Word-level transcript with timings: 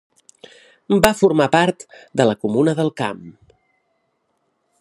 Va 1.07 1.11
formar 1.19 1.47
part 1.57 1.85
de 2.21 2.27
la 2.31 2.35
Comuna 2.47 2.75
del 2.81 2.93
Camp. 3.03 3.23